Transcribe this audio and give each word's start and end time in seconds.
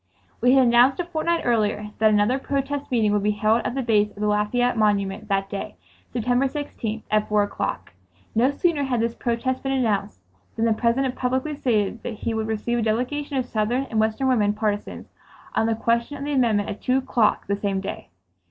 We 0.41 0.53
had 0.53 0.65
announced 0.65 0.99
a 0.99 1.05
fortnight 1.05 1.43
earlier 1.45 1.91
that 1.99 2.09
another 2.09 2.39
protest 2.39 2.89
meeting 2.89 3.11
would 3.13 3.21
be 3.21 3.29
held 3.37 3.61
at 3.63 3.75
the 3.75 3.83
base 3.83 4.09
of 4.09 4.15
the 4.15 4.25
Lafayette 4.25 4.75
Monument 4.75 5.27
that 5.27 5.47
day, 5.47 5.75
September 6.11 6.47
16th, 6.47 7.03
at 7.11 7.29
four 7.29 7.43
o'clock. 7.43 7.93
No 8.33 8.49
sooner 8.49 8.85
had 8.85 8.99
this 8.99 9.13
protest 9.13 9.61
been 9.61 9.73
announced 9.73 10.19
than 10.55 10.65
the 10.65 10.73
President 10.73 11.13
publicly 11.15 11.53
stated 11.55 12.01
that 12.01 12.15
he 12.15 12.33
would 12.33 12.47
receive 12.47 12.79
a 12.79 12.81
delegation 12.81 13.37
of 13.37 13.45
Southern 13.45 13.83
and 13.91 13.99
Western 13.99 14.27
women 14.27 14.53
partisans 14.53 15.05
on 15.53 15.67
the 15.67 15.75
question 15.75 16.17
of 16.17 16.23
the 16.23 16.33
amendment 16.33 16.67
at 16.69 16.81
two 16.81 16.97
o'clock 16.97 17.45
the 17.45 17.55
same 17.55 17.79
day. 17.79 18.09